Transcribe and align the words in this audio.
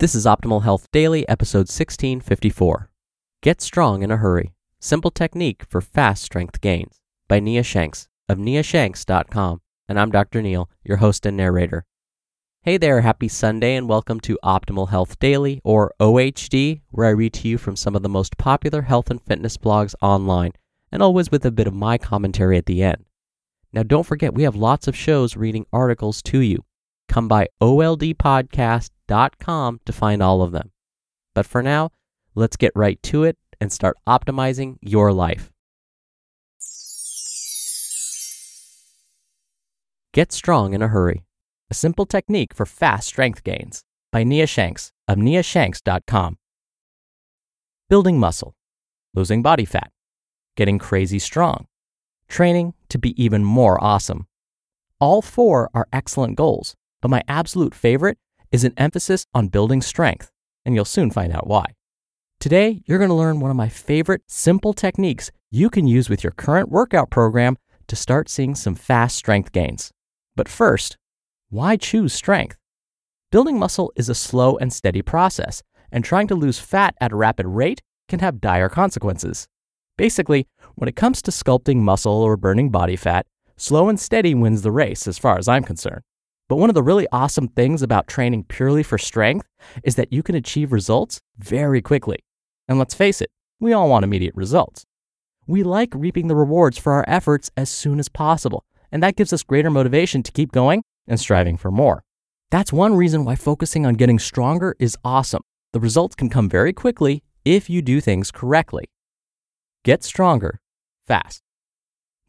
This 0.00 0.14
is 0.14 0.24
Optimal 0.24 0.62
Health 0.62 0.88
Daily, 0.92 1.28
episode 1.28 1.68
1654. 1.68 2.88
Get 3.42 3.60
Strong 3.60 4.02
in 4.02 4.10
a 4.10 4.16
Hurry 4.16 4.54
Simple 4.78 5.10
Technique 5.10 5.62
for 5.68 5.82
Fast 5.82 6.22
Strength 6.22 6.62
Gains 6.62 7.02
by 7.28 7.38
Nia 7.38 7.62
Shanks 7.62 8.08
of 8.26 8.38
niashanks.com. 8.38 9.60
And 9.90 10.00
I'm 10.00 10.10
Dr. 10.10 10.40
Neal, 10.40 10.70
your 10.82 10.96
host 10.96 11.26
and 11.26 11.36
narrator. 11.36 11.84
Hey 12.62 12.78
there, 12.78 13.02
happy 13.02 13.28
Sunday, 13.28 13.76
and 13.76 13.90
welcome 13.90 14.20
to 14.20 14.38
Optimal 14.42 14.88
Health 14.88 15.18
Daily, 15.18 15.60
or 15.64 15.92
OHD, 16.00 16.80
where 16.88 17.06
I 17.06 17.10
read 17.10 17.34
to 17.34 17.48
you 17.48 17.58
from 17.58 17.76
some 17.76 17.94
of 17.94 18.02
the 18.02 18.08
most 18.08 18.38
popular 18.38 18.80
health 18.80 19.10
and 19.10 19.20
fitness 19.20 19.58
blogs 19.58 19.94
online, 20.00 20.52
and 20.90 21.02
always 21.02 21.30
with 21.30 21.44
a 21.44 21.50
bit 21.50 21.66
of 21.66 21.74
my 21.74 21.98
commentary 21.98 22.56
at 22.56 22.64
the 22.64 22.82
end. 22.82 23.04
Now, 23.70 23.82
don't 23.82 24.06
forget, 24.06 24.32
we 24.32 24.44
have 24.44 24.56
lots 24.56 24.88
of 24.88 24.96
shows 24.96 25.36
reading 25.36 25.66
articles 25.74 26.22
to 26.22 26.38
you. 26.40 26.64
Come 27.10 27.26
by 27.26 27.48
oldpodcast.com 27.60 29.80
to 29.84 29.92
find 29.92 30.22
all 30.22 30.42
of 30.42 30.52
them. 30.52 30.70
But 31.34 31.44
for 31.44 31.60
now, 31.60 31.90
let's 32.36 32.56
get 32.56 32.70
right 32.76 33.02
to 33.02 33.24
it 33.24 33.36
and 33.60 33.72
start 33.72 33.96
optimizing 34.08 34.76
your 34.80 35.12
life. 35.12 35.50
Get 40.14 40.30
strong 40.30 40.72
in 40.72 40.82
a 40.82 40.88
hurry. 40.88 41.24
A 41.68 41.74
simple 41.74 42.06
technique 42.06 42.54
for 42.54 42.64
fast 42.64 43.08
strength 43.08 43.42
gains 43.42 43.82
by 44.12 44.22
Nia 44.22 44.46
Shanks 44.46 44.92
of 45.08 45.18
niashanks.com. 45.18 46.38
Building 47.88 48.20
muscle, 48.20 48.54
losing 49.14 49.42
body 49.42 49.64
fat, 49.64 49.90
getting 50.56 50.78
crazy 50.78 51.18
strong, 51.18 51.66
training 52.28 52.74
to 52.88 52.98
be 52.98 53.20
even 53.20 53.42
more 53.42 53.82
awesome. 53.82 54.28
All 55.00 55.22
four 55.22 55.70
are 55.74 55.88
excellent 55.92 56.36
goals, 56.36 56.76
but 57.00 57.10
my 57.10 57.22
absolute 57.28 57.74
favorite 57.74 58.18
is 58.50 58.64
an 58.64 58.74
emphasis 58.76 59.26
on 59.34 59.48
building 59.48 59.80
strength, 59.82 60.30
and 60.64 60.74
you'll 60.74 60.84
soon 60.84 61.10
find 61.10 61.32
out 61.32 61.46
why. 61.46 61.64
Today, 62.40 62.82
you're 62.86 62.98
going 62.98 63.10
to 63.10 63.14
learn 63.14 63.40
one 63.40 63.50
of 63.50 63.56
my 63.56 63.68
favorite 63.68 64.22
simple 64.26 64.72
techniques 64.72 65.30
you 65.50 65.68
can 65.68 65.86
use 65.86 66.08
with 66.08 66.24
your 66.24 66.30
current 66.32 66.70
workout 66.70 67.10
program 67.10 67.56
to 67.88 67.96
start 67.96 68.28
seeing 68.28 68.54
some 68.54 68.74
fast 68.74 69.16
strength 69.16 69.52
gains. 69.52 69.90
But 70.36 70.48
first, 70.48 70.96
why 71.48 71.76
choose 71.76 72.12
strength? 72.12 72.56
Building 73.30 73.58
muscle 73.58 73.92
is 73.94 74.08
a 74.08 74.14
slow 74.14 74.56
and 74.56 74.72
steady 74.72 75.02
process, 75.02 75.62
and 75.92 76.04
trying 76.04 76.28
to 76.28 76.34
lose 76.34 76.58
fat 76.58 76.94
at 77.00 77.12
a 77.12 77.16
rapid 77.16 77.46
rate 77.46 77.80
can 78.08 78.20
have 78.20 78.40
dire 78.40 78.68
consequences. 78.68 79.46
Basically, 79.96 80.46
when 80.76 80.88
it 80.88 80.96
comes 80.96 81.20
to 81.22 81.30
sculpting 81.30 81.78
muscle 81.78 82.22
or 82.22 82.36
burning 82.36 82.70
body 82.70 82.96
fat, 82.96 83.26
slow 83.56 83.88
and 83.88 84.00
steady 84.00 84.34
wins 84.34 84.62
the 84.62 84.72
race 84.72 85.06
as 85.06 85.18
far 85.18 85.36
as 85.36 85.46
I'm 85.46 85.62
concerned. 85.62 86.02
But 86.50 86.56
one 86.56 86.68
of 86.68 86.74
the 86.74 86.82
really 86.82 87.06
awesome 87.12 87.46
things 87.46 87.80
about 87.80 88.08
training 88.08 88.42
purely 88.48 88.82
for 88.82 88.98
strength 88.98 89.46
is 89.84 89.94
that 89.94 90.12
you 90.12 90.20
can 90.20 90.34
achieve 90.34 90.72
results 90.72 91.20
very 91.38 91.80
quickly. 91.80 92.24
And 92.66 92.76
let's 92.76 92.92
face 92.92 93.20
it, 93.20 93.30
we 93.60 93.72
all 93.72 93.88
want 93.88 94.02
immediate 94.02 94.34
results. 94.34 94.84
We 95.46 95.62
like 95.62 95.90
reaping 95.94 96.26
the 96.26 96.34
rewards 96.34 96.76
for 96.76 96.92
our 96.94 97.04
efforts 97.06 97.52
as 97.56 97.70
soon 97.70 98.00
as 98.00 98.08
possible, 98.08 98.64
and 98.90 99.00
that 99.00 99.14
gives 99.14 99.32
us 99.32 99.44
greater 99.44 99.70
motivation 99.70 100.24
to 100.24 100.32
keep 100.32 100.50
going 100.50 100.82
and 101.06 101.20
striving 101.20 101.56
for 101.56 101.70
more. 101.70 102.02
That's 102.50 102.72
one 102.72 102.96
reason 102.96 103.24
why 103.24 103.36
focusing 103.36 103.86
on 103.86 103.94
getting 103.94 104.18
stronger 104.18 104.74
is 104.80 104.98
awesome. 105.04 105.42
The 105.72 105.78
results 105.78 106.16
can 106.16 106.30
come 106.30 106.48
very 106.48 106.72
quickly 106.72 107.22
if 107.44 107.70
you 107.70 107.80
do 107.80 108.00
things 108.00 108.32
correctly. 108.32 108.86
Get 109.84 110.02
stronger 110.02 110.58
fast. 111.06 111.42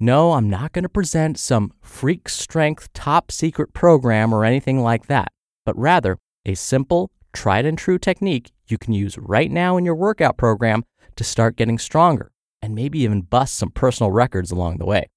No, 0.03 0.31
I'm 0.31 0.50
not 0.50 0.73
going 0.73 0.81
to 0.81 0.89
present 0.89 1.38
some 1.38 1.73
freak 1.79 2.28
strength 2.28 2.91
top 2.91 3.31
secret 3.31 3.72
program 3.72 4.34
or 4.34 4.44
anything 4.44 4.81
like 4.81 5.06
that, 5.06 5.28
but 5.63 5.78
rather 5.78 6.17
a 6.44 6.56
simple, 6.56 7.12
tried 7.34 7.67
and 7.67 7.78
true 7.78 8.00
technique 8.00 8.51
you 8.66 8.79
can 8.79 8.94
use 8.94 9.16
right 9.19 9.51
now 9.51 9.78
in 9.78 9.85
your 9.85 9.94
workout 9.94 10.38
program 10.38 10.85
to 11.17 11.23
start 11.23 11.56
getting 11.56 11.78
stronger 11.78 12.31
and 12.63 12.73
maybe 12.73 13.01
even 13.01 13.22
bust 13.22 13.53
some 13.53 13.69
personal 13.69 14.09
records 14.09 14.50
along 14.50 14.79
the 14.79 14.88
way. 14.88 15.07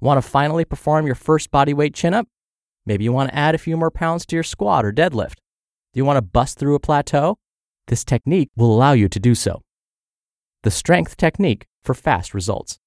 Want 0.00 0.20
to 0.20 0.28
finally 0.28 0.64
perform 0.64 1.06
your 1.06 1.14
first 1.14 1.52
bodyweight 1.52 1.94
chin 1.94 2.12
up? 2.12 2.26
Maybe 2.84 3.04
you 3.04 3.12
want 3.12 3.30
to 3.30 3.36
add 3.36 3.54
a 3.54 3.58
few 3.58 3.76
more 3.76 3.92
pounds 3.92 4.26
to 4.26 4.34
your 4.34 4.42
squat 4.42 4.84
or 4.84 4.92
deadlift. 4.92 5.36
Do 5.92 5.98
you 5.98 6.04
want 6.04 6.16
to 6.16 6.22
bust 6.22 6.58
through 6.58 6.74
a 6.74 6.80
plateau? 6.80 7.38
This 7.86 8.04
technique 8.04 8.50
will 8.56 8.74
allow 8.74 8.90
you 8.90 9.08
to 9.08 9.20
do 9.20 9.36
so. 9.36 9.62
The 10.64 10.72
strength 10.72 11.16
technique 11.16 11.66
for 11.84 11.94
fast 11.94 12.34
results. 12.34 12.80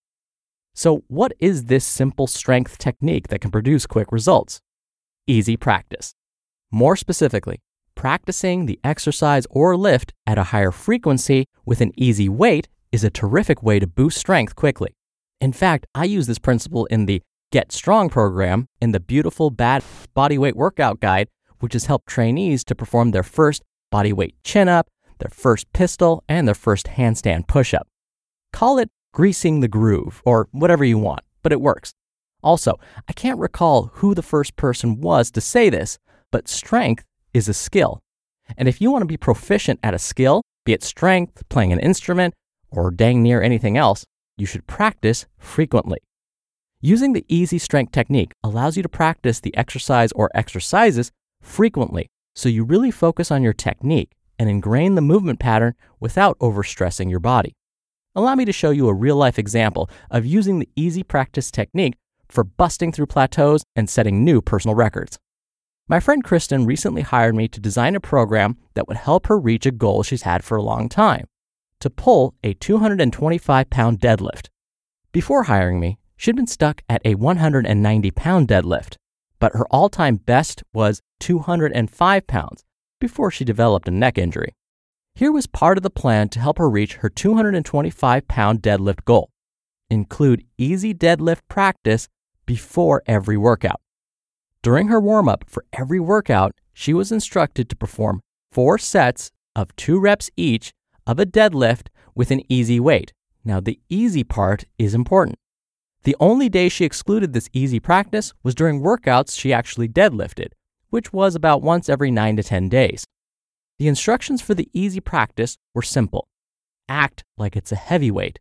So, 0.80 1.04
what 1.10 1.34
is 1.40 1.66
this 1.66 1.84
simple 1.84 2.26
strength 2.26 2.78
technique 2.78 3.28
that 3.28 3.42
can 3.42 3.52
produce 3.52 3.86
quick 3.86 4.14
results? 4.14 4.62
Easy 5.28 5.58
practice. 5.58 6.14
More 6.72 6.96
specifically, 6.96 7.60
practicing 7.96 8.66
the 8.66 8.80
exercise 8.82 9.46
or 9.50 9.76
lift 9.76 10.14
at 10.26 10.38
a 10.38 10.54
higher 10.56 10.72
frequency 10.72 11.48
with 11.66 11.82
an 11.82 11.92
easy 11.98 12.30
weight 12.30 12.70
is 12.94 13.04
a 13.04 13.10
terrific 13.10 13.62
way 13.62 13.78
to 13.80 13.88
boost 13.88 14.18
strength 14.18 14.56
quickly. 14.56 14.96
In 15.42 15.52
fact, 15.52 15.86
I 15.94 16.06
use 16.06 16.28
this 16.28 16.40
principle 16.40 16.86
in 16.86 17.08
the 17.08 17.22
Get 17.52 17.74
Strong 17.74 18.12
program 18.12 18.68
in 18.80 18.94
the 18.94 19.02
beautiful 19.02 19.50
Bad 19.50 19.84
Bodyweight 20.16 20.56
Workout 20.56 21.02
Guide, 21.02 21.28
which 21.60 21.74
has 21.74 21.88
helped 21.88 22.08
trainees 22.08 22.64
to 22.64 22.74
perform 22.74 23.12
their 23.12 23.22
first 23.22 23.64
bodyweight 23.94 24.36
chin 24.46 24.70
up, 24.70 24.88
their 25.18 25.30
first 25.30 25.74
pistol, 25.74 26.24
and 26.30 26.48
their 26.48 26.56
first 26.56 26.86
handstand 26.86 27.48
push 27.48 27.74
up. 27.74 27.86
Call 28.54 28.78
it 28.78 28.90
greasing 29.12 29.60
the 29.60 29.68
groove, 29.68 30.22
or 30.26 30.48
whatever 30.52 30.84
you 30.84 30.98
want, 30.98 31.22
but 31.42 31.52
it 31.52 31.62
works. 31.62 31.94
Also, 32.42 32.80
I 33.08 33.14
can't 33.14 33.40
recall 33.40 33.92
who 33.96 34.16
the 34.16 34.22
first 34.22 34.56
person 34.56 35.02
was 35.02 35.32
to 35.32 35.42
say 35.42 35.70
this, 35.70 35.98
but 36.32 36.48
strength 36.48 37.04
is 37.34 37.50
a 37.50 37.54
skill. 37.54 38.00
And 38.58 38.68
if 38.68 38.82
you 38.82 38.92
want 38.92 39.02
to 39.02 39.08
be 39.08 39.18
proficient 39.18 39.80
at 39.84 39.94
a 39.94 40.00
skill, 40.00 40.42
be 40.66 40.74
it 40.74 40.84
strength, 40.84 41.48
playing 41.50 41.74
an 41.74 41.80
instrument, 41.80 42.34
or 42.72 42.92
dang 42.92 43.22
near 43.22 43.42
anything 43.42 43.78
else, 43.78 44.06
you 44.38 44.46
should 44.46 44.68
practice 44.68 45.26
frequently. 45.38 46.00
Using 46.82 47.14
the 47.14 47.26
easy 47.28 47.58
strength 47.58 47.92
technique 47.92 48.32
allows 48.44 48.78
you 48.78 48.84
to 48.84 48.90
practice 48.90 49.42
the 49.42 49.56
exercise 49.58 50.12
or 50.14 50.32
exercises 50.34 51.12
frequently, 51.42 52.08
so 52.36 52.48
you 52.48 52.64
really 52.64 52.92
focus 52.92 53.32
on 53.32 53.44
your 53.44 53.54
technique 53.54 54.12
and 54.38 54.50
ingrain 54.50 54.96
the 54.96 55.02
movement 55.02 55.40
pattern 55.40 55.76
without 56.00 56.40
overstressing 56.40 57.10
your 57.10 57.20
body. 57.20 57.54
Allow 58.16 58.36
me 58.36 58.46
to 58.46 58.52
show 58.52 58.72
you 58.72 58.88
a 58.88 58.94
real 58.94 59.16
life 59.16 59.38
example 59.38 59.90
of 60.10 60.26
using 60.26 60.60
the 60.60 60.70
easy 60.76 61.04
practice 61.04 61.52
technique 61.52 61.96
for 62.28 62.44
busting 62.44 62.92
through 62.92 63.06
plateaus 63.06 63.64
and 63.76 63.90
setting 63.90 64.24
new 64.24 64.42
personal 64.42 64.76
records. 64.76 65.18
My 65.88 66.00
friend 66.00 66.24
Kristen 66.24 66.66
recently 66.66 67.02
hired 67.02 67.36
me 67.36 67.48
to 67.48 67.60
design 67.60 67.96
a 67.96 68.00
program 68.00 68.58
that 68.74 68.88
would 68.88 68.98
help 68.98 69.28
her 69.28 69.40
reach 69.40 69.66
a 69.66 69.72
goal 69.72 70.04
she's 70.04 70.24
had 70.24 70.44
for 70.44 70.58
a 70.58 70.62
long 70.62 70.90
time 70.90 71.26
to 71.80 71.90
pull 71.90 72.36
a 72.44 72.54
225 72.54 73.70
pound 73.70 74.00
deadlift. 74.00 74.50
Before 75.12 75.44
hiring 75.44 75.80
me, 75.80 75.98
she'd 76.18 76.36
been 76.36 76.48
stuck 76.48 76.82
at 76.90 77.02
a 77.06 77.16
190 77.16 78.12
pound 78.12 78.48
deadlift, 78.48 78.96
but 79.40 79.54
her 79.54 79.66
all 79.68 79.90
time 79.90 80.18
best 80.18 80.64
was 80.74 81.02
205 81.20 82.28
pounds 82.28 82.64
before 83.00 83.32
she 83.32 83.46
developed 83.46 83.88
a 83.88 83.92
neck 83.92 84.18
injury. 84.18 84.54
Here 85.16 85.32
was 85.32 85.48
part 85.48 85.78
of 85.78 85.84
the 85.84 85.90
plan 85.90 86.30
to 86.30 86.40
help 86.40 86.58
her 86.58 86.70
reach 86.70 86.96
her 86.96 87.10
225 87.10 88.28
pound 88.28 88.62
deadlift 88.62 89.04
goal. 89.06 89.30
Include 89.90 90.46
easy 90.58 90.94
deadlift 90.94 91.42
practice 91.50 92.08
before 92.46 93.04
every 93.06 93.38
workout. 93.38 93.82
During 94.62 94.88
her 94.88 95.00
warm 95.00 95.28
up 95.28 95.46
for 95.48 95.66
every 95.74 96.00
workout, 96.00 96.54
she 96.74 96.94
was 96.94 97.12
instructed 97.12 97.70
to 97.70 97.76
perform 97.76 98.22
four 98.52 98.78
sets 98.78 99.32
of 99.56 99.76
two 99.76 100.00
reps 100.00 100.30
each 100.38 100.72
of 101.06 101.20
a 101.20 101.26
deadlift 101.26 101.88
with 102.16 102.32
an 102.32 102.42
easy 102.50 102.80
weight. 102.80 103.14
Now, 103.44 103.60
the 103.60 103.80
easy 103.90 104.24
part 104.24 104.66
is 104.78 104.94
important. 104.94 105.38
The 106.04 106.16
only 106.20 106.50
day 106.50 106.70
she 106.70 106.86
excluded 106.86 107.34
this 107.34 107.50
easy 107.52 107.80
practice 107.80 108.34
was 108.44 108.56
during 108.56 108.82
workouts 108.82 109.38
she 109.38 109.52
actually 109.52 109.90
deadlifted, 109.90 110.50
which 110.90 111.12
was 111.12 111.36
about 111.36 111.62
once 111.62 111.90
every 111.90 112.12
9 112.12 112.38
to 112.38 112.44
10 112.44 112.70
days. 112.70 113.04
The 113.80 113.88
instructions 113.88 114.42
for 114.42 114.54
the 114.54 114.70
easy 114.74 115.00
practice 115.00 115.58
were 115.74 115.82
simple 115.82 116.28
act 116.90 117.24
like 117.38 117.56
it's 117.56 117.72
a 117.72 117.76
heavyweight, 117.76 118.40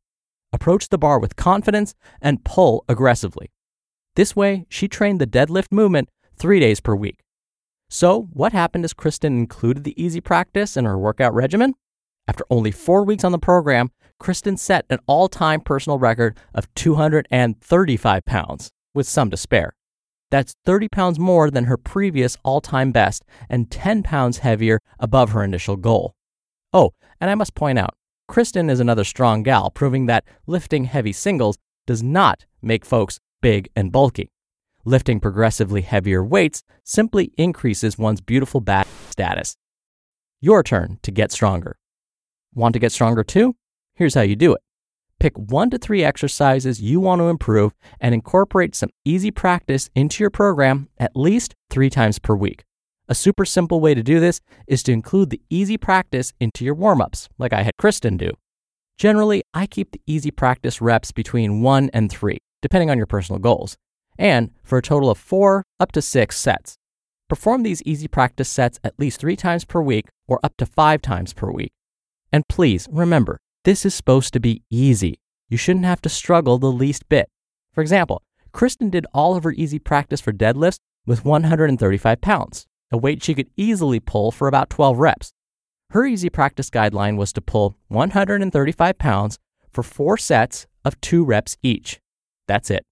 approach 0.54 0.88
the 0.88 0.98
bar 0.98 1.18
with 1.18 1.36
confidence, 1.36 1.94
and 2.20 2.44
pull 2.44 2.82
aggressively. 2.88 3.52
This 4.16 4.34
way, 4.34 4.66
she 4.70 4.88
trained 4.88 5.20
the 5.20 5.26
deadlift 5.26 5.70
movement 5.70 6.08
three 6.36 6.58
days 6.58 6.80
per 6.80 6.94
week. 6.94 7.20
So, 7.90 8.28
what 8.32 8.52
happened 8.52 8.84
as 8.84 8.94
Kristen 8.94 9.36
included 9.36 9.84
the 9.84 10.02
easy 10.02 10.20
practice 10.20 10.76
in 10.76 10.86
her 10.86 10.98
workout 10.98 11.34
regimen? 11.34 11.74
After 12.26 12.44
only 12.50 12.70
four 12.70 13.04
weeks 13.04 13.22
on 13.22 13.32
the 13.32 13.38
program, 13.38 13.90
Kristen 14.18 14.56
set 14.56 14.86
an 14.90 14.98
all 15.06 15.28
time 15.28 15.60
personal 15.60 15.98
record 15.98 16.36
of 16.54 16.72
235 16.74 18.24
pounds, 18.24 18.70
with 18.94 19.06
some 19.06 19.30
to 19.30 19.36
spare. 19.36 19.74
That's 20.30 20.54
30 20.66 20.88
pounds 20.88 21.18
more 21.18 21.50
than 21.50 21.64
her 21.64 21.76
previous 21.76 22.36
all 22.42 22.60
time 22.60 22.92
best 22.92 23.24
and 23.48 23.70
10 23.70 24.02
pounds 24.02 24.38
heavier 24.38 24.80
above 24.98 25.30
her 25.30 25.42
initial 25.42 25.76
goal. 25.76 26.14
Oh, 26.72 26.92
and 27.20 27.30
I 27.30 27.34
must 27.34 27.54
point 27.54 27.78
out, 27.78 27.94
Kristen 28.28 28.68
is 28.68 28.78
another 28.78 29.04
strong 29.04 29.42
gal, 29.42 29.70
proving 29.70 30.06
that 30.06 30.24
lifting 30.46 30.84
heavy 30.84 31.12
singles 31.12 31.56
does 31.86 32.02
not 32.02 32.44
make 32.60 32.84
folks 32.84 33.18
big 33.40 33.68
and 33.74 33.90
bulky. 33.90 34.30
Lifting 34.84 35.18
progressively 35.20 35.80
heavier 35.80 36.22
weights 36.22 36.62
simply 36.84 37.32
increases 37.38 37.98
one's 37.98 38.20
beautiful 38.20 38.60
back 38.60 38.86
status. 39.10 39.56
Your 40.40 40.62
turn 40.62 40.98
to 41.02 41.10
get 41.10 41.32
stronger. 41.32 41.76
Want 42.54 42.74
to 42.74 42.78
get 42.78 42.92
stronger 42.92 43.24
too? 43.24 43.56
Here's 43.94 44.14
how 44.14 44.20
you 44.22 44.36
do 44.36 44.52
it. 44.52 44.60
Pick 45.20 45.36
one 45.36 45.68
to 45.70 45.78
three 45.78 46.04
exercises 46.04 46.80
you 46.80 47.00
want 47.00 47.20
to 47.20 47.28
improve 47.28 47.72
and 48.00 48.14
incorporate 48.14 48.74
some 48.74 48.90
easy 49.04 49.30
practice 49.30 49.90
into 49.94 50.22
your 50.22 50.30
program 50.30 50.88
at 50.98 51.16
least 51.16 51.54
three 51.70 51.90
times 51.90 52.18
per 52.18 52.36
week. 52.36 52.64
A 53.08 53.14
super 53.14 53.44
simple 53.44 53.80
way 53.80 53.94
to 53.94 54.02
do 54.02 54.20
this 54.20 54.40
is 54.66 54.82
to 54.84 54.92
include 54.92 55.30
the 55.30 55.40
easy 55.50 55.76
practice 55.76 56.32
into 56.38 56.64
your 56.64 56.74
warm 56.74 57.00
ups, 57.00 57.28
like 57.38 57.52
I 57.52 57.62
had 57.62 57.72
Kristen 57.78 58.16
do. 58.16 58.30
Generally, 58.96 59.42
I 59.54 59.66
keep 59.66 59.90
the 59.90 60.00
easy 60.06 60.30
practice 60.30 60.80
reps 60.80 61.10
between 61.10 61.62
one 61.62 61.90
and 61.92 62.10
three, 62.10 62.38
depending 62.62 62.90
on 62.90 62.96
your 62.96 63.06
personal 63.06 63.40
goals, 63.40 63.76
and 64.18 64.50
for 64.62 64.78
a 64.78 64.82
total 64.82 65.10
of 65.10 65.18
four 65.18 65.64
up 65.80 65.90
to 65.92 66.02
six 66.02 66.38
sets. 66.38 66.76
Perform 67.28 67.62
these 67.62 67.82
easy 67.82 68.08
practice 68.08 68.48
sets 68.48 68.78
at 68.84 68.98
least 68.98 69.20
three 69.20 69.36
times 69.36 69.64
per 69.64 69.80
week 69.80 70.06
or 70.26 70.38
up 70.42 70.56
to 70.58 70.66
five 70.66 71.02
times 71.02 71.32
per 71.32 71.50
week. 71.50 71.72
And 72.32 72.44
please 72.48 72.88
remember, 72.90 73.38
this 73.68 73.84
is 73.84 73.94
supposed 73.94 74.32
to 74.32 74.40
be 74.40 74.62
easy. 74.70 75.20
You 75.50 75.58
shouldn't 75.58 75.84
have 75.84 76.00
to 76.00 76.08
struggle 76.08 76.56
the 76.56 76.72
least 76.72 77.06
bit. 77.10 77.28
For 77.74 77.82
example, 77.82 78.22
Kristen 78.50 78.88
did 78.88 79.04
all 79.12 79.36
of 79.36 79.44
her 79.44 79.52
easy 79.52 79.78
practice 79.78 80.22
for 80.22 80.32
deadlifts 80.32 80.78
with 81.04 81.22
135 81.22 82.22
pounds, 82.22 82.66
a 82.90 82.96
weight 82.96 83.22
she 83.22 83.34
could 83.34 83.50
easily 83.58 84.00
pull 84.00 84.30
for 84.30 84.48
about 84.48 84.70
12 84.70 84.98
reps. 84.98 85.34
Her 85.90 86.06
easy 86.06 86.30
practice 86.30 86.70
guideline 86.70 87.18
was 87.18 87.30
to 87.34 87.42
pull 87.42 87.76
135 87.88 88.96
pounds 88.96 89.38
for 89.70 89.82
four 89.82 90.16
sets 90.16 90.66
of 90.82 90.98
two 91.02 91.22
reps 91.22 91.58
each. 91.62 92.00
That's 92.46 92.70
it. 92.70 92.86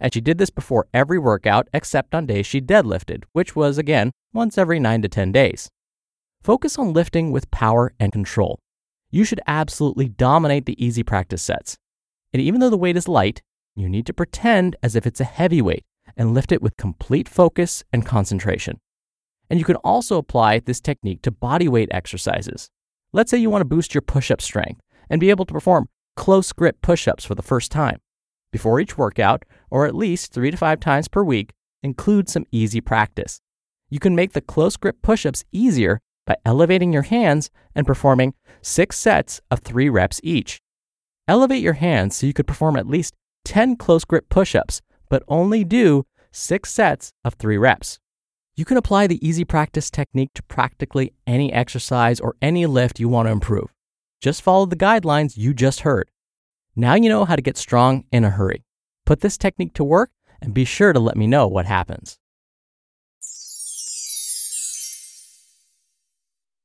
And 0.00 0.12
she 0.12 0.20
did 0.20 0.38
this 0.38 0.50
before 0.50 0.88
every 0.92 1.20
workout 1.20 1.68
except 1.72 2.12
on 2.12 2.26
days 2.26 2.44
she 2.44 2.60
deadlifted, 2.60 3.22
which 3.34 3.54
was 3.54 3.78
again 3.78 4.10
once 4.32 4.58
every 4.58 4.80
9 4.80 5.00
to 5.02 5.08
10 5.08 5.30
days. 5.30 5.68
Focus 6.42 6.76
on 6.76 6.92
lifting 6.92 7.30
with 7.30 7.52
power 7.52 7.92
and 8.00 8.10
control 8.10 8.58
you 9.10 9.24
should 9.24 9.40
absolutely 9.46 10.08
dominate 10.08 10.66
the 10.66 10.82
easy 10.84 11.02
practice 11.02 11.42
sets. 11.42 11.76
And 12.32 12.42
even 12.42 12.60
though 12.60 12.70
the 12.70 12.76
weight 12.76 12.96
is 12.96 13.08
light, 13.08 13.42
you 13.74 13.88
need 13.88 14.06
to 14.06 14.12
pretend 14.12 14.76
as 14.82 14.96
if 14.96 15.06
it's 15.06 15.20
a 15.20 15.24
heavy 15.24 15.62
weight 15.62 15.84
and 16.16 16.34
lift 16.34 16.52
it 16.52 16.62
with 16.62 16.76
complete 16.76 17.28
focus 17.28 17.84
and 17.92 18.04
concentration. 18.04 18.80
And 19.48 19.58
you 19.58 19.64
can 19.64 19.76
also 19.76 20.18
apply 20.18 20.60
this 20.60 20.80
technique 20.80 21.22
to 21.22 21.30
body 21.30 21.68
weight 21.68 21.88
exercises. 21.90 22.70
Let's 23.12 23.30
say 23.30 23.38
you 23.38 23.50
want 23.50 23.62
to 23.62 23.66
boost 23.76 23.94
your 23.94 24.02
push 24.02 24.30
up 24.30 24.42
strength 24.42 24.82
and 25.08 25.20
be 25.20 25.30
able 25.30 25.46
to 25.46 25.54
perform 25.54 25.88
close 26.16 26.52
grip 26.52 26.82
push 26.82 27.08
ups 27.08 27.24
for 27.24 27.34
the 27.34 27.42
first 27.42 27.72
time. 27.72 28.00
Before 28.52 28.80
each 28.80 28.98
workout, 28.98 29.44
or 29.70 29.86
at 29.86 29.94
least 29.94 30.32
three 30.32 30.50
to 30.50 30.56
five 30.56 30.80
times 30.80 31.08
per 31.08 31.22
week, 31.22 31.52
include 31.82 32.28
some 32.28 32.46
easy 32.50 32.80
practice. 32.80 33.40
You 33.88 34.00
can 34.00 34.14
make 34.14 34.32
the 34.32 34.40
close 34.40 34.76
grip 34.76 34.96
push 35.02 35.24
ups 35.24 35.44
easier 35.52 36.00
by 36.28 36.36
elevating 36.44 36.92
your 36.92 37.02
hands 37.02 37.48
and 37.74 37.86
performing 37.86 38.34
six 38.60 38.98
sets 38.98 39.40
of 39.50 39.60
three 39.60 39.88
reps 39.88 40.20
each. 40.22 40.60
Elevate 41.26 41.62
your 41.62 41.72
hands 41.72 42.16
so 42.16 42.26
you 42.26 42.34
could 42.34 42.46
perform 42.46 42.76
at 42.76 42.86
least 42.86 43.14
10 43.46 43.76
close 43.76 44.04
grip 44.04 44.28
push 44.28 44.54
ups, 44.54 44.82
but 45.08 45.22
only 45.26 45.64
do 45.64 46.04
six 46.30 46.70
sets 46.70 47.14
of 47.24 47.34
three 47.34 47.56
reps. 47.56 47.98
You 48.56 48.66
can 48.66 48.76
apply 48.76 49.06
the 49.06 49.26
easy 49.26 49.44
practice 49.44 49.90
technique 49.90 50.34
to 50.34 50.42
practically 50.42 51.14
any 51.26 51.50
exercise 51.50 52.20
or 52.20 52.36
any 52.42 52.66
lift 52.66 53.00
you 53.00 53.08
want 53.08 53.26
to 53.26 53.32
improve. 53.32 53.72
Just 54.20 54.42
follow 54.42 54.66
the 54.66 54.76
guidelines 54.76 55.38
you 55.38 55.54
just 55.54 55.80
heard. 55.80 56.10
Now 56.76 56.94
you 56.94 57.08
know 57.08 57.24
how 57.24 57.36
to 57.36 57.42
get 57.42 57.56
strong 57.56 58.04
in 58.12 58.24
a 58.24 58.30
hurry. 58.30 58.64
Put 59.06 59.20
this 59.20 59.38
technique 59.38 59.72
to 59.74 59.84
work 59.84 60.10
and 60.42 60.52
be 60.52 60.66
sure 60.66 60.92
to 60.92 61.00
let 61.00 61.16
me 61.16 61.26
know 61.26 61.48
what 61.48 61.64
happens. 61.64 62.18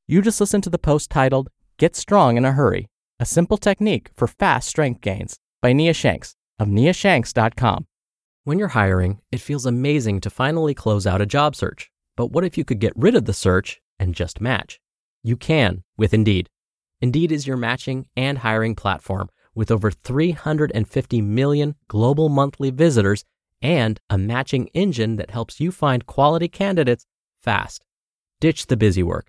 You 0.06 0.20
just 0.20 0.38
listened 0.38 0.62
to 0.64 0.70
the 0.70 0.76
post 0.76 1.08
titled 1.08 1.48
Get 1.78 1.96
Strong 1.96 2.36
in 2.36 2.44
a 2.44 2.52
Hurry 2.52 2.90
A 3.18 3.24
Simple 3.24 3.56
Technique 3.56 4.10
for 4.14 4.26
Fast 4.26 4.68
Strength 4.68 5.00
Gains 5.00 5.38
by 5.62 5.72
Nia 5.72 5.94
Shanks 5.94 6.36
of 6.58 6.68
niashanks.com. 6.68 7.86
When 8.44 8.58
you're 8.58 8.68
hiring, 8.68 9.22
it 9.32 9.40
feels 9.40 9.64
amazing 9.64 10.20
to 10.20 10.28
finally 10.28 10.74
close 10.74 11.06
out 11.06 11.22
a 11.22 11.26
job 11.26 11.56
search. 11.56 11.90
But 12.16 12.26
what 12.26 12.44
if 12.44 12.58
you 12.58 12.66
could 12.66 12.80
get 12.80 12.92
rid 12.94 13.14
of 13.14 13.24
the 13.24 13.32
search 13.32 13.80
and 13.98 14.14
just 14.14 14.42
match? 14.42 14.78
You 15.22 15.38
can 15.38 15.84
with 15.96 16.12
Indeed. 16.12 16.50
Indeed 17.00 17.32
is 17.32 17.46
your 17.46 17.56
matching 17.56 18.06
and 18.14 18.38
hiring 18.40 18.74
platform 18.74 19.30
with 19.54 19.70
over 19.70 19.90
350 19.90 21.22
million 21.22 21.76
global 21.88 22.28
monthly 22.28 22.68
visitors 22.68 23.24
and 23.62 23.98
a 24.10 24.18
matching 24.18 24.66
engine 24.74 25.16
that 25.16 25.30
helps 25.30 25.60
you 25.60 25.72
find 25.72 26.04
quality 26.04 26.48
candidates 26.48 27.06
fast. 27.40 27.86
Ditch 28.38 28.66
the 28.66 28.76
busy 28.76 29.02
work 29.02 29.28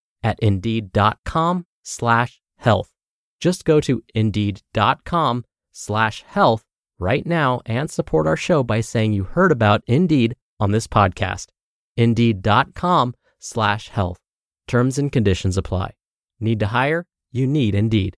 at 0.23 0.39
indeed.com 0.39 1.65
slash 1.83 2.41
health. 2.57 2.91
Just 3.39 3.65
go 3.65 3.79
to 3.81 4.03
indeed.com 4.13 5.45
slash 5.71 6.23
health 6.27 6.63
right 6.99 7.25
now 7.25 7.61
and 7.65 7.89
support 7.89 8.27
our 8.27 8.37
show 8.37 8.63
by 8.63 8.81
saying 8.81 9.13
you 9.13 9.23
heard 9.23 9.51
about 9.51 9.83
Indeed 9.87 10.35
on 10.59 10.71
this 10.71 10.87
podcast. 10.87 11.47
Indeed.com 11.97 13.15
slash 13.39 13.89
health. 13.89 14.19
Terms 14.67 14.97
and 14.99 15.11
conditions 15.11 15.57
apply. 15.57 15.93
Need 16.39 16.59
to 16.59 16.67
hire? 16.67 17.05
You 17.31 17.47
need 17.47 17.75
Indeed. 17.75 18.15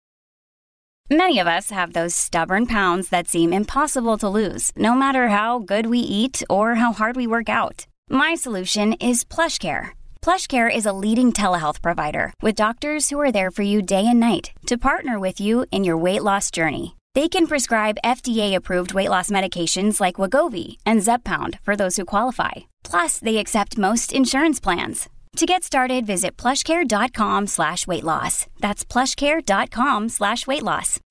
Many 1.09 1.39
of 1.39 1.47
us 1.47 1.69
have 1.69 1.93
those 1.93 2.15
stubborn 2.15 2.65
pounds 2.65 3.09
that 3.09 3.27
seem 3.27 3.53
impossible 3.53 4.17
to 4.17 4.29
lose, 4.29 4.71
no 4.75 4.93
matter 4.95 5.29
how 5.29 5.59
good 5.59 5.85
we 5.87 5.99
eat 5.99 6.41
or 6.49 6.75
how 6.75 6.93
hard 6.93 7.15
we 7.15 7.27
work 7.27 7.49
out. 7.49 7.85
My 8.09 8.35
solution 8.35 8.93
is 8.93 9.23
PlushCare. 9.23 9.91
PlushCare 10.23 10.73
is 10.73 10.85
a 10.85 10.93
leading 10.93 11.33
telehealth 11.33 11.81
provider 11.81 12.33
with 12.41 12.55
doctors 12.55 13.09
who 13.09 13.19
are 13.19 13.31
there 13.31 13.51
for 13.51 13.61
you 13.61 13.81
day 13.81 14.07
and 14.07 14.21
night 14.21 14.51
to 14.67 14.77
partner 14.77 15.19
with 15.19 15.41
you 15.41 15.65
in 15.69 15.83
your 15.83 15.97
weight 15.97 16.23
loss 16.23 16.49
journey. 16.49 16.95
They 17.13 17.27
can 17.27 17.45
prescribe 17.45 18.05
FDA-approved 18.05 18.93
weight 18.93 19.09
loss 19.09 19.29
medications 19.29 19.99
like 19.99 20.15
Wegovy 20.15 20.77
and 20.85 21.01
Zepbound 21.01 21.59
for 21.59 21.75
those 21.75 21.97
who 21.97 22.05
qualify. 22.05 22.51
Plus, 22.85 23.19
they 23.19 23.35
accept 23.35 23.77
most 23.77 24.13
insurance 24.13 24.61
plans. 24.61 25.09
To 25.35 25.45
get 25.45 25.61
started, 25.61 26.05
visit 26.05 26.37
plushcare.com 26.37 27.47
slash 27.47 27.85
weight 27.85 28.05
loss. 28.05 28.47
That's 28.61 28.85
plushcare.com 28.85 30.07
slash 30.07 30.47
weight 30.47 30.63
loss. 30.63 31.01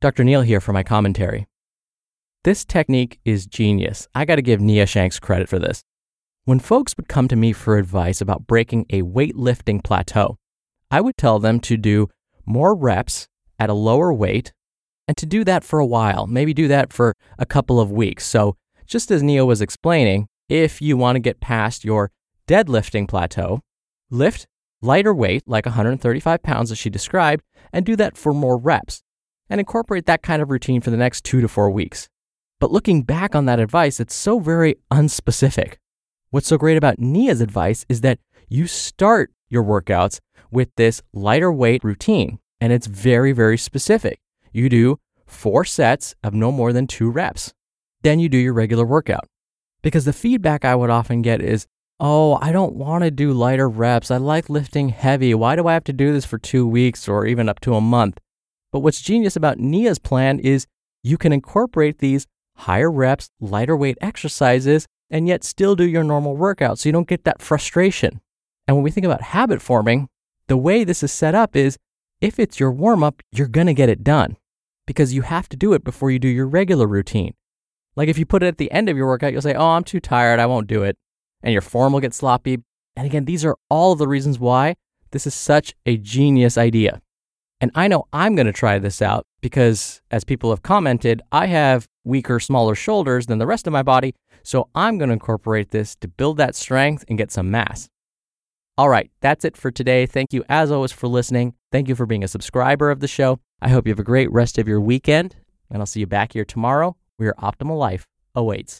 Dr. 0.00 0.22
Neal 0.22 0.42
here 0.42 0.60
for 0.60 0.72
my 0.72 0.84
commentary. 0.84 1.48
This 2.44 2.64
technique 2.64 3.18
is 3.24 3.46
genius. 3.46 4.06
I 4.14 4.24
got 4.24 4.36
to 4.36 4.42
give 4.42 4.60
Nia 4.60 4.86
Shanks 4.86 5.18
credit 5.18 5.48
for 5.48 5.58
this. 5.58 5.82
When 6.50 6.58
folks 6.58 6.96
would 6.96 7.06
come 7.06 7.28
to 7.28 7.36
me 7.36 7.52
for 7.52 7.78
advice 7.78 8.20
about 8.20 8.48
breaking 8.48 8.86
a 8.90 9.02
weightlifting 9.02 9.84
plateau, 9.84 10.36
I 10.90 11.00
would 11.00 11.16
tell 11.16 11.38
them 11.38 11.60
to 11.60 11.76
do 11.76 12.08
more 12.44 12.74
reps 12.74 13.28
at 13.60 13.70
a 13.70 13.72
lower 13.72 14.12
weight 14.12 14.52
and 15.06 15.16
to 15.18 15.26
do 15.26 15.44
that 15.44 15.62
for 15.62 15.78
a 15.78 15.86
while, 15.86 16.26
maybe 16.26 16.52
do 16.52 16.66
that 16.66 16.92
for 16.92 17.14
a 17.38 17.46
couple 17.46 17.78
of 17.78 17.92
weeks. 17.92 18.26
So, 18.26 18.56
just 18.84 19.12
as 19.12 19.22
Nia 19.22 19.44
was 19.46 19.62
explaining, 19.62 20.26
if 20.48 20.82
you 20.82 20.96
want 20.96 21.14
to 21.14 21.20
get 21.20 21.38
past 21.38 21.84
your 21.84 22.10
deadlifting 22.48 23.06
plateau, 23.06 23.60
lift 24.10 24.48
lighter 24.82 25.14
weight, 25.14 25.44
like 25.46 25.66
135 25.66 26.42
pounds 26.42 26.72
as 26.72 26.78
she 26.78 26.90
described, 26.90 27.44
and 27.72 27.86
do 27.86 27.94
that 27.94 28.16
for 28.16 28.32
more 28.34 28.58
reps, 28.58 29.04
and 29.48 29.60
incorporate 29.60 30.06
that 30.06 30.24
kind 30.24 30.42
of 30.42 30.50
routine 30.50 30.80
for 30.80 30.90
the 30.90 30.96
next 30.96 31.22
two 31.22 31.40
to 31.40 31.46
four 31.46 31.70
weeks. 31.70 32.08
But 32.58 32.72
looking 32.72 33.04
back 33.04 33.36
on 33.36 33.44
that 33.44 33.60
advice, 33.60 34.00
it's 34.00 34.16
so 34.16 34.40
very 34.40 34.74
unspecific. 34.90 35.76
What's 36.32 36.46
so 36.46 36.58
great 36.58 36.76
about 36.76 37.00
Nia's 37.00 37.40
advice 37.40 37.84
is 37.88 38.02
that 38.02 38.20
you 38.48 38.68
start 38.68 39.32
your 39.48 39.64
workouts 39.64 40.20
with 40.52 40.68
this 40.76 41.02
lighter 41.12 41.50
weight 41.50 41.82
routine, 41.82 42.38
and 42.60 42.72
it's 42.72 42.86
very, 42.86 43.32
very 43.32 43.58
specific. 43.58 44.20
You 44.52 44.68
do 44.68 45.00
four 45.26 45.64
sets 45.64 46.14
of 46.22 46.32
no 46.32 46.52
more 46.52 46.72
than 46.72 46.86
two 46.86 47.10
reps. 47.10 47.52
Then 48.02 48.20
you 48.20 48.28
do 48.28 48.38
your 48.38 48.52
regular 48.52 48.86
workout. 48.86 49.26
Because 49.82 50.04
the 50.04 50.12
feedback 50.12 50.64
I 50.64 50.76
would 50.76 50.88
often 50.88 51.20
get 51.20 51.42
is, 51.42 51.66
oh, 51.98 52.38
I 52.40 52.52
don't 52.52 52.76
want 52.76 53.02
to 53.02 53.10
do 53.10 53.32
lighter 53.32 53.68
reps. 53.68 54.12
I 54.12 54.18
like 54.18 54.48
lifting 54.48 54.90
heavy. 54.90 55.34
Why 55.34 55.56
do 55.56 55.66
I 55.66 55.74
have 55.74 55.84
to 55.84 55.92
do 55.92 56.12
this 56.12 56.26
for 56.26 56.38
two 56.38 56.64
weeks 56.64 57.08
or 57.08 57.26
even 57.26 57.48
up 57.48 57.58
to 57.62 57.74
a 57.74 57.80
month? 57.80 58.18
But 58.70 58.80
what's 58.80 59.02
genius 59.02 59.34
about 59.34 59.58
Nia's 59.58 59.98
plan 59.98 60.38
is 60.38 60.68
you 61.02 61.18
can 61.18 61.32
incorporate 61.32 61.98
these 61.98 62.28
higher 62.54 62.90
reps, 62.90 63.30
lighter 63.40 63.76
weight 63.76 63.98
exercises, 64.00 64.86
and 65.10 65.26
yet 65.26 65.44
still 65.44 65.76
do 65.76 65.86
your 65.86 66.04
normal 66.04 66.36
workout 66.36 66.78
so 66.78 66.88
you 66.88 66.92
don't 66.92 67.08
get 67.08 67.24
that 67.24 67.42
frustration. 67.42 68.20
And 68.66 68.76
when 68.76 68.84
we 68.84 68.90
think 68.90 69.04
about 69.04 69.22
habit 69.22 69.60
forming, 69.60 70.08
the 70.46 70.56
way 70.56 70.84
this 70.84 71.02
is 71.02 71.12
set 71.12 71.34
up 71.34 71.56
is 71.56 71.78
if 72.20 72.38
it's 72.38 72.60
your 72.60 72.70
warm 72.70 73.02
up, 73.02 73.22
you're 73.32 73.48
going 73.48 73.66
to 73.66 73.74
get 73.74 73.88
it 73.88 74.04
done 74.04 74.36
because 74.86 75.14
you 75.14 75.22
have 75.22 75.48
to 75.48 75.56
do 75.56 75.72
it 75.72 75.82
before 75.82 76.10
you 76.10 76.18
do 76.18 76.28
your 76.28 76.46
regular 76.46 76.86
routine. 76.86 77.34
Like 77.96 78.08
if 78.08 78.18
you 78.18 78.26
put 78.26 78.42
it 78.42 78.48
at 78.48 78.58
the 78.58 78.70
end 78.70 78.88
of 78.88 78.96
your 78.96 79.06
workout, 79.06 79.32
you'll 79.32 79.42
say, 79.42 79.54
Oh, 79.54 79.70
I'm 79.70 79.84
too 79.84 80.00
tired. 80.00 80.38
I 80.38 80.46
won't 80.46 80.66
do 80.66 80.82
it 80.82 80.96
and 81.42 81.52
your 81.52 81.62
form 81.62 81.92
will 81.92 82.00
get 82.00 82.14
sloppy. 82.14 82.58
And 82.96 83.06
again, 83.06 83.24
these 83.24 83.44
are 83.44 83.56
all 83.68 83.92
of 83.92 83.98
the 83.98 84.08
reasons 84.08 84.38
why 84.38 84.76
this 85.10 85.26
is 85.26 85.34
such 85.34 85.74
a 85.86 85.96
genius 85.96 86.58
idea. 86.58 87.00
And 87.60 87.70
I 87.74 87.88
know 87.88 88.06
I'm 88.12 88.34
going 88.34 88.46
to 88.46 88.52
try 88.52 88.78
this 88.78 89.02
out 89.02 89.26
because, 89.40 90.00
as 90.10 90.24
people 90.24 90.50
have 90.50 90.62
commented, 90.62 91.20
I 91.30 91.46
have 91.46 91.86
weaker, 92.04 92.40
smaller 92.40 92.74
shoulders 92.74 93.26
than 93.26 93.38
the 93.38 93.46
rest 93.46 93.66
of 93.66 93.72
my 93.72 93.82
body. 93.82 94.14
So 94.42 94.68
I'm 94.74 94.98
going 94.98 95.08
to 95.08 95.14
incorporate 95.14 95.70
this 95.70 95.96
to 95.96 96.08
build 96.08 96.36
that 96.38 96.54
strength 96.54 97.04
and 97.08 97.18
get 97.18 97.30
some 97.30 97.50
mass. 97.50 97.88
All 98.78 98.88
right, 98.88 99.10
that's 99.20 99.44
it 99.44 99.56
for 99.56 99.70
today. 99.70 100.06
Thank 100.06 100.32
you, 100.32 100.44
as 100.48 100.70
always, 100.70 100.92
for 100.92 101.06
listening. 101.06 101.54
Thank 101.70 101.88
you 101.88 101.94
for 101.94 102.06
being 102.06 102.24
a 102.24 102.28
subscriber 102.28 102.90
of 102.90 103.00
the 103.00 103.08
show. 103.08 103.38
I 103.60 103.68
hope 103.68 103.86
you 103.86 103.92
have 103.92 103.98
a 103.98 104.04
great 104.04 104.32
rest 104.32 104.56
of 104.56 104.66
your 104.66 104.80
weekend, 104.80 105.36
and 105.70 105.82
I'll 105.82 105.86
see 105.86 106.00
you 106.00 106.06
back 106.06 106.32
here 106.32 106.46
tomorrow 106.46 106.96
where 107.16 107.26
your 107.26 107.34
optimal 107.34 107.78
life 107.78 108.06
awaits. 108.34 108.78